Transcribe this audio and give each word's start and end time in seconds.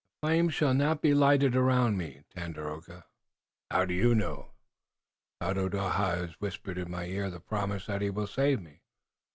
"The 0.23 0.27
flames 0.29 0.55
shall 0.55 0.73
not 0.73 1.03
be 1.03 1.13
lighted 1.13 1.55
around 1.55 1.95
me, 1.99 2.23
Tandakora." 2.35 3.03
"How 3.69 3.85
do 3.85 3.93
you 3.93 4.15
know?" 4.15 4.49
"Tododaho 5.39 5.89
has 5.89 6.31
whispered 6.41 6.79
in 6.79 6.89
my 6.89 7.05
ear 7.05 7.29
the 7.29 7.39
promise 7.39 7.85
that 7.85 8.01
he 8.01 8.09
will 8.09 8.25
save 8.25 8.63
me. 8.63 8.81